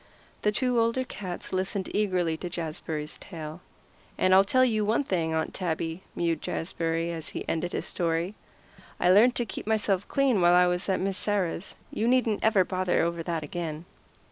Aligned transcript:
The 0.41 0.51
two 0.51 0.79
older 0.79 1.03
cats 1.03 1.53
listened 1.53 1.95
eagerly 1.95 2.35
to 2.37 2.49
Jazbury's 2.49 3.19
tale. 3.19 3.61
"And 4.17 4.33
I'll 4.33 4.43
tell 4.43 4.65
you 4.65 4.83
one 4.83 5.03
thing, 5.03 5.31
Aunt 5.35 5.53
Tabby," 5.53 6.01
mewed 6.15 6.41
Jazbury 6.41 7.11
as 7.11 7.29
he 7.29 7.47
ended 7.47 7.71
his 7.73 7.85
story, 7.85 8.33
"I 8.99 9.11
learned 9.11 9.35
to 9.35 9.45
keep 9.45 9.67
myself 9.67 10.07
clean 10.07 10.41
while 10.41 10.55
I 10.55 10.65
was 10.65 10.89
at 10.89 10.99
Miss 10.99 11.19
Sarah's. 11.19 11.75
You 11.91 12.07
needn't 12.07 12.43
ever 12.43 12.65
bother 12.65 13.03
over 13.03 13.21
that 13.21 13.43
again." 13.43 13.85